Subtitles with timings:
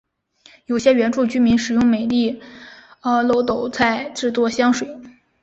[0.65, 2.41] 有些原住民使用美丽
[3.03, 4.97] 耧斗菜制作香水。